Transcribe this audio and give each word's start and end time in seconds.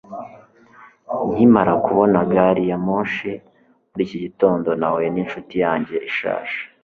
nkimara 1.31 1.73
kubona 1.85 2.17
gari 2.33 2.63
ya 2.71 2.77
moshi 2.85 3.31
muri 3.89 4.01
iki 4.07 4.17
gitondo, 4.25 4.69
nahuye 4.79 5.07
ninshuti 5.11 5.55
yanjye 5.65 5.95
ishaje 6.09 6.57